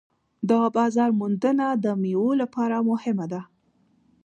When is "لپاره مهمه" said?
2.41-3.25